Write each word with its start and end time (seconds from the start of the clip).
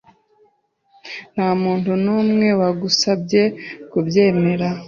Ntamuntu 1.33 1.89
numwe 2.03 2.47
wagusabye 2.59 3.43
kubyemera, 3.91 4.67